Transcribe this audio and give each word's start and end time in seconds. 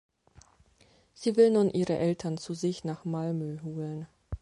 Sie 1.13 1.35
will 1.37 1.51
nun 1.51 1.69
ihre 1.69 1.95
Eltern 1.95 2.39
zu 2.39 2.55
sich 2.55 2.83
nach 2.83 3.05
Malmö 3.05 3.61
holen. 3.61 4.07